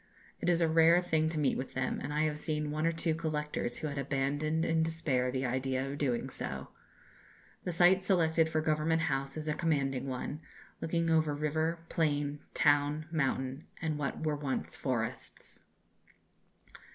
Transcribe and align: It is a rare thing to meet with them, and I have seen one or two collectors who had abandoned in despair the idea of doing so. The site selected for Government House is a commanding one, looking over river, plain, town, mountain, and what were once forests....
It 0.39 0.49
is 0.49 0.61
a 0.61 0.67
rare 0.67 0.99
thing 0.99 1.29
to 1.29 1.37
meet 1.37 1.57
with 1.59 1.75
them, 1.75 1.99
and 2.01 2.11
I 2.11 2.23
have 2.23 2.39
seen 2.39 2.71
one 2.71 2.87
or 2.87 2.91
two 2.91 3.13
collectors 3.13 3.77
who 3.77 3.87
had 3.87 3.99
abandoned 3.99 4.65
in 4.65 4.81
despair 4.81 5.29
the 5.29 5.45
idea 5.45 5.87
of 5.87 5.99
doing 5.99 6.27
so. 6.31 6.69
The 7.65 7.71
site 7.71 8.01
selected 8.01 8.49
for 8.49 8.61
Government 8.61 9.03
House 9.03 9.37
is 9.37 9.47
a 9.47 9.53
commanding 9.53 10.07
one, 10.07 10.41
looking 10.81 11.11
over 11.11 11.35
river, 11.35 11.85
plain, 11.87 12.39
town, 12.55 13.05
mountain, 13.11 13.65
and 13.79 13.99
what 13.99 14.25
were 14.25 14.35
once 14.35 14.75
forests.... 14.75 15.59